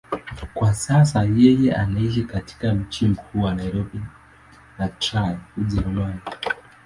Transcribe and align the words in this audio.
Kwa 0.53 0.73
sasa 0.73 1.23
yeye 1.23 1.75
anaishi 1.75 2.23
katika 2.23 2.73
mji 2.73 3.07
mkuu 3.07 3.41
wa 3.41 3.55
Nairobi 3.55 4.01
na 4.79 4.87
Trier, 4.89 5.39
Ujerumani. 5.57 6.19